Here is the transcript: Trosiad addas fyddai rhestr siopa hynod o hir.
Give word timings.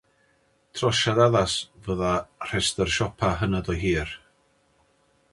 Trosiad 0.77 1.19
addas 1.25 1.57
fyddai 1.87 2.13
rhestr 2.51 2.93
siopa 2.95 3.29
hynod 3.43 3.69
o 3.75 3.77
hir. 3.83 4.15